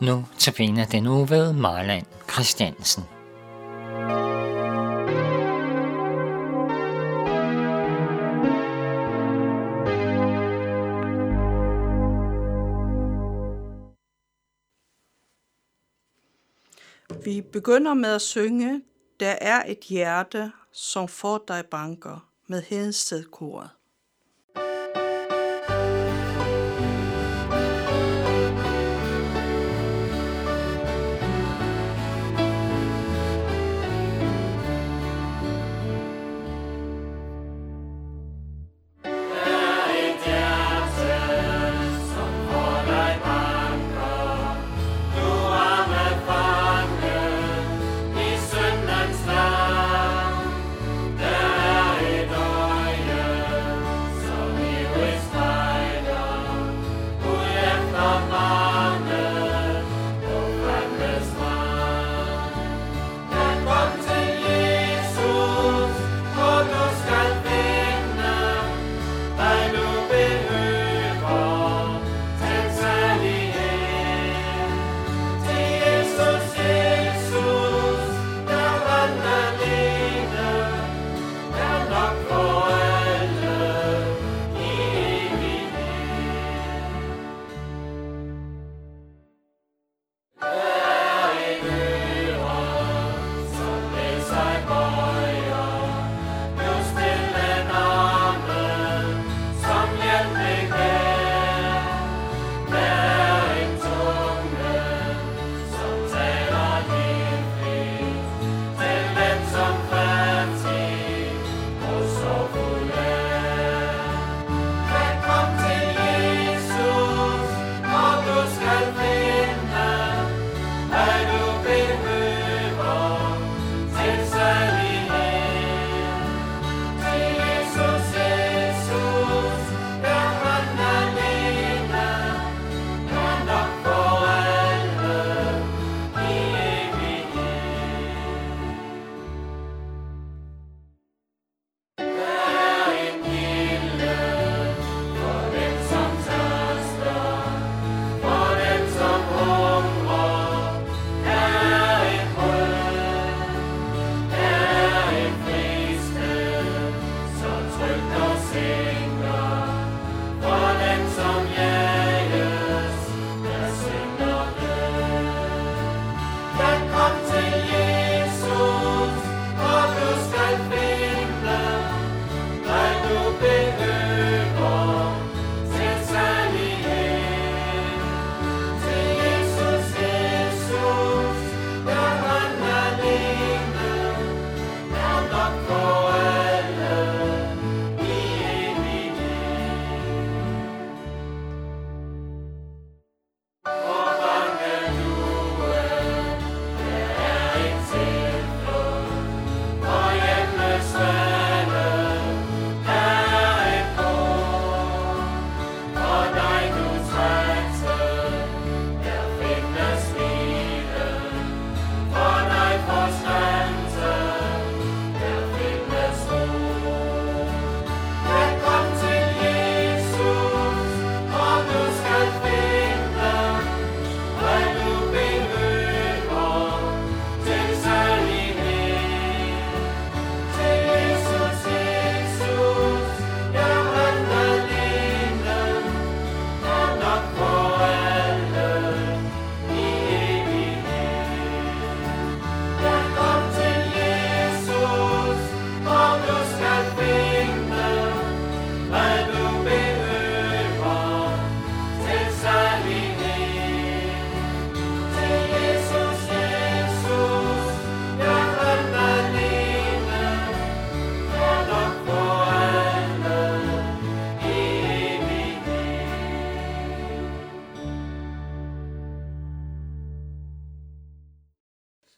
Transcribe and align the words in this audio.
Nu 0.00 0.24
tabiner 0.38 0.84
den 0.86 1.06
uge 1.06 1.30
ved 1.30 1.52
Marland 1.52 2.06
Christiansen. 2.32 3.02
Vi 17.24 17.40
begynder 17.52 17.94
med 17.94 18.14
at 18.14 18.22
synge 18.22 18.82
Der 19.20 19.30
er 19.40 19.62
et 19.66 19.80
hjerte, 19.80 20.52
som 20.72 21.08
får 21.08 21.44
dig 21.48 21.66
banker 21.66 22.30
med 22.46 22.62
Hedensted-koret. 22.62 23.79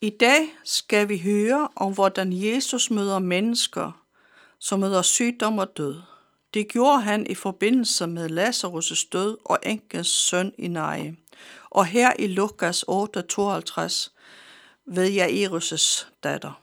I 0.04 0.10
dag 0.10 0.56
skal 0.64 1.08
vi 1.08 1.18
høre 1.18 1.68
om, 1.76 1.94
hvordan 1.94 2.32
Jesus 2.32 2.90
møder 2.90 3.18
mennesker, 3.18 4.04
som 4.58 4.80
møder 4.80 5.02
sygdom 5.02 5.58
og 5.58 5.76
død. 5.76 6.02
Det 6.54 6.68
gjorde 6.68 7.00
han 7.00 7.26
i 7.26 7.34
forbindelse 7.34 8.06
med 8.06 8.30
Lazarus' 8.30 9.08
død 9.12 9.36
og 9.44 9.58
enkens 9.62 10.06
søn 10.06 10.52
i 10.58 10.68
Naje. 10.68 11.16
Og 11.70 11.86
her 11.86 12.12
i 12.18 12.26
Lukas 12.26 12.84
8:52 12.88 14.10
ved 14.86 15.10
Jairus' 15.18 16.06
datter. 16.22 16.60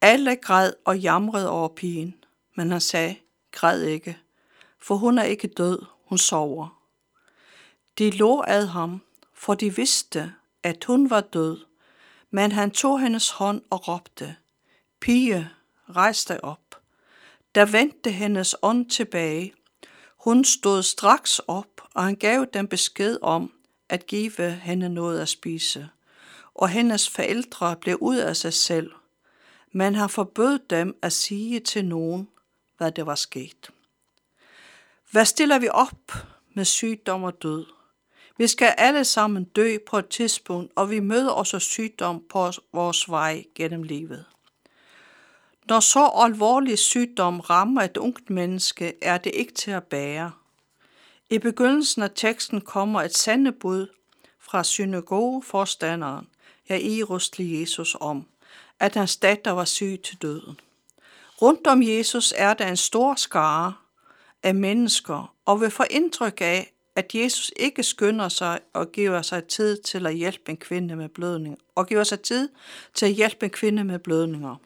Alle 0.00 0.36
græd 0.36 0.72
og 0.84 0.98
jamrede 0.98 1.50
over 1.50 1.68
pigen, 1.68 2.14
men 2.56 2.70
han 2.70 2.80
sagde, 2.80 3.16
græd 3.52 3.82
ikke, 3.82 4.18
for 4.80 4.94
hun 4.94 5.18
er 5.18 5.24
ikke 5.24 5.48
død, 5.48 5.78
hun 6.04 6.18
sover. 6.18 6.82
De 7.98 8.10
lå 8.10 8.44
ad 8.46 8.66
ham, 8.66 9.02
for 9.34 9.54
de 9.54 9.76
vidste, 9.76 10.32
at 10.62 10.84
hun 10.84 11.10
var 11.10 11.20
død. 11.20 11.66
Men 12.36 12.52
han 12.52 12.70
tog 12.70 13.00
hendes 13.00 13.30
hånd 13.30 13.62
og 13.70 13.88
råbte, 13.88 14.36
Pige, 15.00 15.50
rejs 15.88 16.24
dig 16.24 16.44
op. 16.44 16.82
Der 17.54 17.64
vendte 17.64 18.10
hendes 18.10 18.54
ånd 18.62 18.90
tilbage. 18.90 19.54
Hun 20.16 20.44
stod 20.44 20.82
straks 20.82 21.38
op, 21.38 21.88
og 21.94 22.04
han 22.04 22.16
gav 22.16 22.46
dem 22.54 22.68
besked 22.68 23.18
om 23.22 23.52
at 23.88 24.06
give 24.06 24.50
hende 24.52 24.88
noget 24.88 25.20
at 25.20 25.28
spise. 25.28 25.88
Og 26.54 26.68
hendes 26.68 27.08
forældre 27.08 27.76
blev 27.76 27.98
ud 28.00 28.16
af 28.16 28.36
sig 28.36 28.52
selv, 28.52 28.92
men 29.72 29.94
han 29.94 30.08
forbød 30.08 30.58
dem 30.70 30.96
at 31.02 31.12
sige 31.12 31.60
til 31.60 31.84
nogen, 31.84 32.28
hvad 32.76 32.92
det 32.92 33.06
var 33.06 33.14
sket. 33.14 33.70
Hvad 35.10 35.24
stiller 35.24 35.58
vi 35.58 35.68
op 35.68 36.12
med 36.54 36.64
sygdom 36.64 37.22
og 37.22 37.42
død? 37.42 37.75
Vi 38.38 38.46
skal 38.46 38.74
alle 38.78 39.04
sammen 39.04 39.44
dø 39.44 39.76
på 39.86 39.98
et 39.98 40.08
tidspunkt, 40.08 40.72
og 40.76 40.90
vi 40.90 41.00
møder 41.00 41.30
også 41.30 41.58
sygdom 41.58 42.24
på 42.28 42.50
vores 42.72 43.10
vej 43.10 43.44
gennem 43.54 43.82
livet. 43.82 44.24
Når 45.68 45.80
så 45.80 46.10
alvorlig 46.14 46.78
sygdom 46.78 47.40
rammer 47.40 47.82
et 47.82 47.96
ungt 47.96 48.30
menneske, 48.30 48.94
er 49.02 49.18
det 49.18 49.32
ikke 49.34 49.52
til 49.52 49.70
at 49.70 49.84
bære. 49.84 50.32
I 51.30 51.38
begyndelsen 51.38 52.02
af 52.02 52.10
teksten 52.14 52.60
kommer 52.60 53.02
et 53.02 53.16
sandebud 53.16 53.86
fra 54.40 54.64
synagogeforstanderen, 54.64 56.28
Jairus 56.68 57.30
til 57.30 57.50
Jesus 57.50 57.96
om, 58.00 58.26
at 58.80 58.94
hans 58.94 59.16
datter 59.16 59.50
var 59.50 59.64
syg 59.64 60.00
til 60.04 60.22
døden. 60.22 60.60
Rundt 61.42 61.66
om 61.66 61.82
Jesus 61.82 62.34
er 62.36 62.54
der 62.54 62.66
en 62.66 62.76
stor 62.76 63.14
skare 63.14 63.74
af 64.42 64.54
mennesker, 64.54 65.34
og 65.44 65.60
vil 65.60 65.70
få 65.70 65.84
indtryk 65.90 66.40
af, 66.40 66.72
at 66.96 67.14
Jesus 67.14 67.52
ikke 67.56 67.82
skynder 67.82 68.28
sig 68.28 68.60
og 68.72 68.92
giver 68.92 69.22
sig 69.22 69.44
tid 69.44 69.82
til 69.82 70.06
at 70.06 70.14
hjælpe 70.14 70.50
en 70.50 70.56
kvinde 70.56 70.96
med 70.96 71.08
blødning, 71.08 71.58
og 71.74 71.86
giver 71.86 72.04
sig 72.04 72.20
tid 72.20 72.48
til 72.94 73.06
at 73.06 73.12
hjælpe 73.12 73.46
en 73.46 73.50
kvinde 73.50 73.84
med 73.84 73.98
blødninger. 73.98 74.56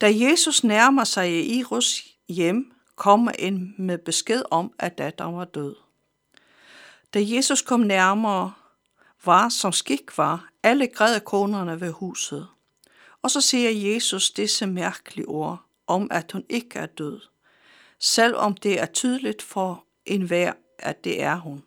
Da 0.00 0.12
Jesus 0.14 0.64
nærmer 0.64 1.04
sig 1.04 1.30
i 1.30 1.58
Irus 1.58 2.04
hjem, 2.28 2.72
kommer 2.96 3.32
en 3.38 3.74
med 3.78 3.98
besked 3.98 4.42
om, 4.50 4.72
at 4.78 4.98
datteren 4.98 5.36
var 5.36 5.44
død. 5.44 5.76
Da 7.14 7.18
Jesus 7.22 7.62
kom 7.62 7.80
nærmere, 7.80 8.52
var 9.24 9.48
som 9.48 9.72
skik 9.72 10.18
var, 10.18 10.50
alle 10.62 10.86
græd 10.86 11.20
konerne 11.20 11.80
ved 11.80 11.90
huset. 11.90 12.48
Og 13.22 13.30
så 13.30 13.40
siger 13.40 13.70
Jesus 13.70 14.30
disse 14.30 14.66
mærkelige 14.66 15.28
ord 15.28 15.64
om, 15.86 16.08
at 16.10 16.32
hun 16.32 16.44
ikke 16.48 16.78
er 16.78 16.86
død, 16.86 17.20
selvom 17.98 18.54
det 18.54 18.80
er 18.80 18.86
tydeligt 18.86 19.42
for 19.42 19.84
enhver, 20.06 20.52
at 20.78 21.04
det 21.04 21.22
er 21.22 21.36
hun. 21.36 21.62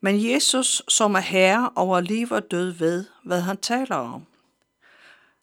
Men 0.00 0.30
Jesus, 0.30 0.82
som 0.88 1.14
er 1.14 1.20
herre 1.20 1.70
over 1.74 2.00
liv 2.00 2.28
og 2.30 2.50
død, 2.50 2.70
ved, 2.70 3.04
hvad 3.24 3.40
han 3.40 3.56
taler 3.56 3.96
om. 3.96 4.26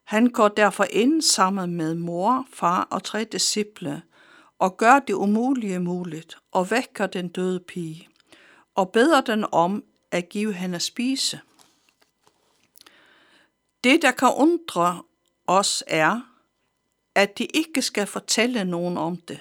Han 0.03 0.27
går 0.27 0.47
derfor 0.47 0.85
ind 0.89 1.21
sammen 1.21 1.75
med 1.75 1.95
mor, 1.95 2.47
far 2.53 2.87
og 2.91 3.03
tre 3.03 3.23
disciple 3.23 4.01
og 4.59 4.77
gør 4.77 4.99
det 4.99 5.13
umulige 5.13 5.79
muligt 5.79 6.37
og 6.51 6.71
vækker 6.71 7.07
den 7.07 7.27
døde 7.27 7.59
pige 7.59 8.07
og 8.77 8.91
beder 8.91 9.21
den 9.21 9.45
om 9.51 9.83
at 10.11 10.29
give 10.29 10.53
hende 10.53 10.75
at 10.75 10.81
spise. 10.81 11.39
Det, 13.83 14.01
der 14.01 14.11
kan 14.11 14.31
undre 14.35 15.03
os, 15.47 15.83
er, 15.87 16.21
at 17.15 17.37
de 17.37 17.45
ikke 17.45 17.81
skal 17.81 18.07
fortælle 18.07 18.65
nogen 18.65 18.97
om 18.97 19.17
det. 19.17 19.39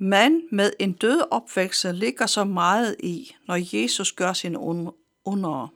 Men 0.00 0.42
med 0.50 0.72
en 0.78 0.92
død 0.92 1.22
opvækst 1.30 1.84
ligger 1.84 2.26
så 2.26 2.44
meget 2.44 2.96
i, 2.98 3.36
når 3.46 3.76
Jesus 3.76 4.12
gør 4.12 4.32
sin 4.32 4.56
under. 5.24 5.72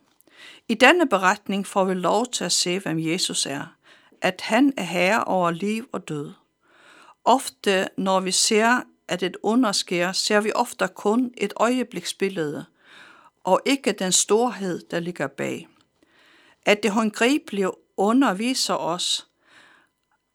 I 0.68 0.74
denne 0.74 1.08
beretning 1.08 1.66
får 1.66 1.84
vi 1.84 1.94
lov 1.94 2.26
til 2.26 2.44
at 2.44 2.52
se, 2.52 2.78
hvem 2.78 2.98
Jesus 2.98 3.46
er, 3.46 3.76
at 4.20 4.40
han 4.40 4.72
er 4.76 4.82
herre 4.82 5.24
over 5.24 5.50
liv 5.50 5.88
og 5.92 6.08
død. 6.08 6.32
Ofte, 7.24 7.88
når 7.96 8.20
vi 8.20 8.30
ser, 8.30 8.80
at 9.08 9.22
et 9.22 9.36
under 9.42 9.72
sker, 9.72 10.12
ser 10.12 10.40
vi 10.40 10.52
ofte 10.54 10.88
kun 10.94 11.34
et 11.36 11.52
øjebliksbillede, 11.56 12.64
og 13.44 13.60
ikke 13.66 13.92
den 13.92 14.12
storhed, 14.12 14.80
der 14.90 15.00
ligger 15.00 15.26
bag. 15.26 15.68
At 16.66 16.82
det 16.82 16.90
håndgribelige 16.90 17.70
underviser 17.96 18.74
os, 18.74 19.26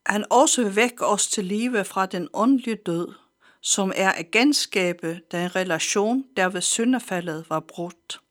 han 0.05 0.25
også 0.29 0.63
vil 0.63 0.75
vække 0.75 1.05
os 1.05 1.27
til 1.27 1.45
live 1.45 1.83
fra 1.83 2.05
den 2.05 2.27
åndelige 2.33 2.75
død, 2.75 3.13
som 3.67 3.91
er 3.95 4.11
at 4.11 4.31
genskabe 4.31 5.21
den 5.31 5.55
relation, 5.55 6.25
der 6.37 6.49
ved 6.49 6.61
syndefaldet 6.61 7.49
var 7.49 7.59
brudt. 7.59 8.21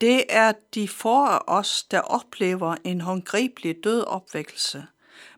Det 0.00 0.24
er 0.28 0.52
de 0.74 0.88
for 0.88 1.44
os, 1.46 1.82
der 1.82 2.00
oplever 2.00 2.76
en 2.84 3.00
håndgribelig 3.00 3.84
død 3.84 4.00
opvækkelse, 4.00 4.86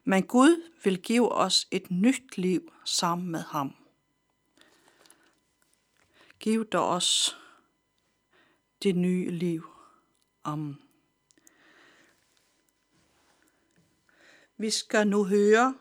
men 0.05 0.23
Gud 0.23 0.63
vil 0.85 1.03
give 1.03 1.33
os 1.33 1.69
et 1.71 1.91
nyt 1.91 2.39
liv 2.39 2.73
sammen 2.85 3.31
med 3.31 3.41
ham. 3.41 3.75
Giv 6.41 6.67
dig 6.73 6.81
os 6.81 7.37
det 8.83 8.97
nye 8.97 9.31
liv. 9.31 9.67
Amen. 10.45 10.79
Vi 14.57 14.71
skal 14.71 15.07
nu 15.07 15.25
høre, 15.25 15.75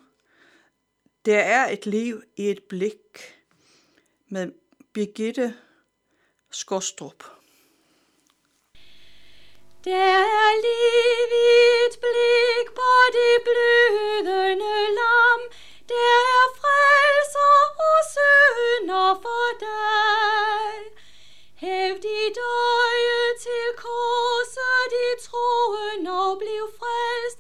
der 1.25 1.39
er 1.39 1.69
et 1.71 1.85
liv 1.85 2.21
i 2.37 2.49
et 2.49 2.63
blik 2.63 3.35
med 4.27 4.51
Birgitte 4.93 5.53
Skostrup. 6.51 7.23
Der 9.83 10.17
er 10.43 10.51
liv 10.67 11.29
i 11.47 11.53
et 11.85 11.95
blik 12.03 12.67
på 12.79 12.91
det 13.17 13.35
blødende 13.47 14.75
lam, 14.99 15.41
der 15.89 16.15
er 16.37 16.47
frelser 16.61 17.57
og 17.89 17.99
sønder 18.13 19.09
for 19.23 19.47
dig. 19.65 20.75
Hæv 21.55 21.93
dit 21.95 22.37
øje 22.37 23.23
til 23.45 23.67
korset, 23.77 24.85
dit 24.95 25.19
troen 25.27 26.07
og 26.07 26.37
bliv 26.37 26.65
frelst. 26.79 27.39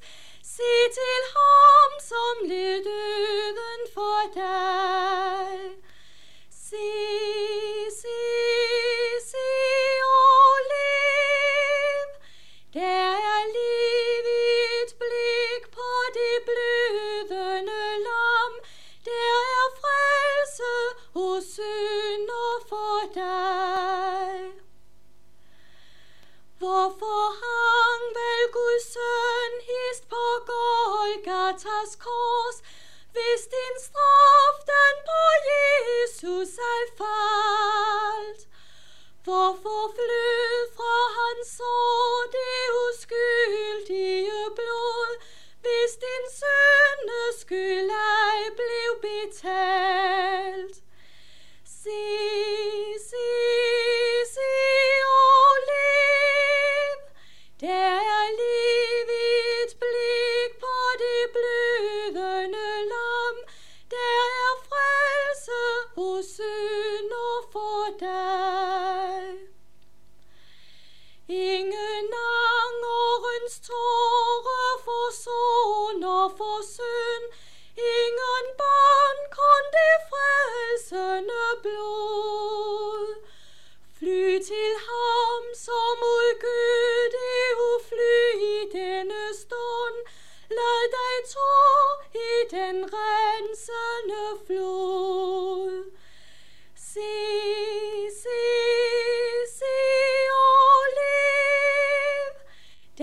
Se 0.55 0.73
til 0.99 1.19
ham, 1.35 1.91
som 2.09 2.49
led 2.49 2.83
døden 2.83 3.64
dig. 4.33 5.59
Se, 6.49 6.89
se, 8.01 8.19
se 9.31 9.49
og 10.03 10.55
lev. 10.71 12.07
Der 12.73 13.11
er 13.33 13.43
liv 13.57 14.25
i 14.33 14.47
et 14.81 14.91
blik 15.01 15.63
på 15.77 15.89
det 16.17 16.37
blødende 16.47 17.85
lam. 18.07 18.53
Der 19.05 19.33
er 19.61 19.67
frelse 19.81 20.73
og 21.13 21.43
synder 21.53 22.51
for 22.69 22.99
dig. 23.13 23.55
Hvorfor 26.59 27.21
hang 27.41 28.03
vel 28.17 28.43
Guds 28.57 28.85
søn 28.93 29.53
hist 29.69 30.09
på 30.09 30.25
Golgatas 30.51 31.95
kors, 32.03 32.24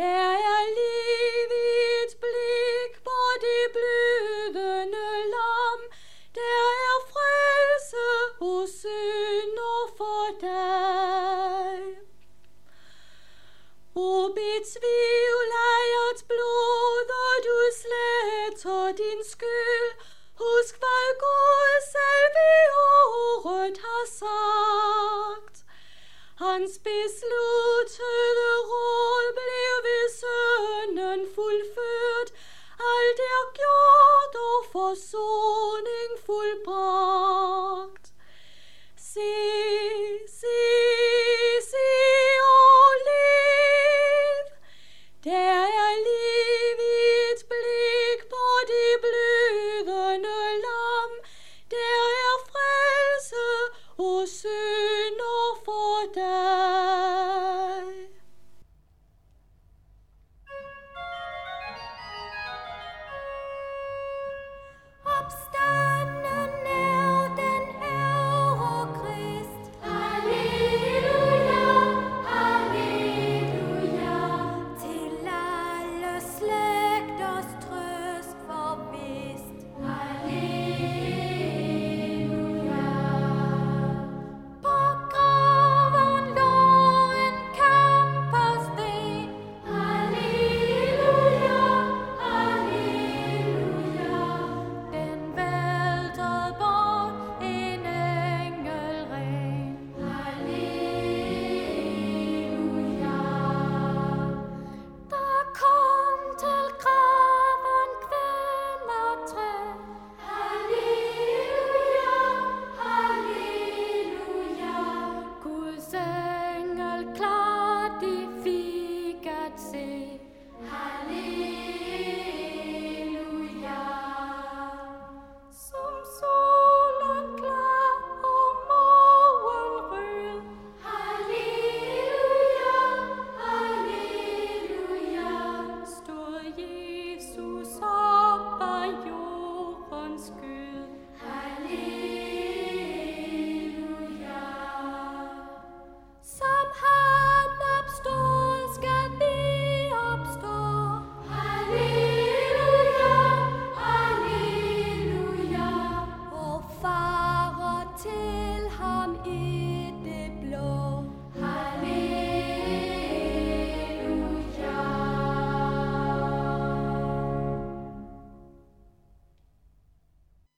Der 0.02 0.32
er 0.52 0.64
liv 0.78 1.50
i 1.64 1.71
et 2.02 2.12
blik 2.23 2.92
på 3.04 3.18
det 3.44 3.64
blødende 3.75 5.11
lam. 5.35 5.80
Der 6.35 6.62
er 6.90 6.99
frelse 7.12 8.06
hos 8.40 8.71
synder 8.82 9.80
for 9.99 10.25
dig. 10.47 11.78
Ubetvivl 13.94 15.50
ejert 15.75 16.21
blod, 16.30 17.09
og 17.25 17.37
du 17.47 17.56
sletter 17.82 18.92
din 19.02 19.25
skyld. 19.25 19.90
Husk, 20.42 20.75
hvad 20.78 21.09
Gud 21.25 21.75
selv 21.94 22.28
ved 22.37 22.66
året 22.90 23.78
har 23.87 24.04
sagt. 24.23 25.62
Hans 26.43 26.79
besluttede 26.79 28.51
Roll 28.71 29.27
blev 29.39 29.75
ved 29.87 30.07
sønnen 30.21 31.21
fuldført, 31.35 32.31
alt 32.95 33.21
er 33.35 33.45
gjort 33.59 34.35
og 34.49 34.59
forsoning 34.73 36.11
fuldbragt. 36.27 38.07
Se, 38.97 39.33